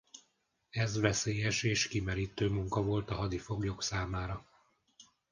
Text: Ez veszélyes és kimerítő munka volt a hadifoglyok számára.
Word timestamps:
Ez 0.69 0.95
veszélyes 0.99 1.63
és 1.63 1.87
kimerítő 1.87 2.47
munka 2.49 2.81
volt 2.83 3.09
a 3.09 3.15
hadifoglyok 3.15 3.83
számára. 3.83 4.45